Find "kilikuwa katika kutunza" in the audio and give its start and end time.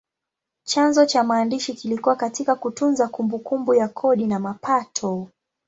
1.73-3.07